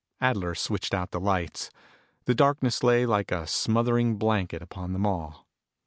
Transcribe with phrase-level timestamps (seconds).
[0.19, 1.69] Adler switched out the lights.
[2.25, 5.45] The darkness lay like a smothering blanket upon them all.